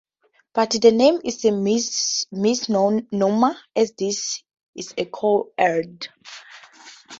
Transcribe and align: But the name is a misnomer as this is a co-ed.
But 0.55 0.71
the 0.81 0.91
name 0.91 1.19
is 1.23 1.45
a 1.45 1.51
misnomer 2.35 3.55
as 3.75 3.91
this 3.91 4.41
is 4.73 4.95
a 4.97 5.05
co-ed. 5.05 6.07